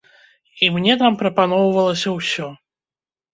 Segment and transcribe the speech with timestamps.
[0.67, 2.49] І мне там прапаноўвалася ўсё.